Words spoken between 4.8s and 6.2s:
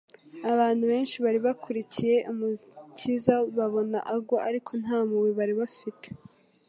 nta mpuhwe bari bafite.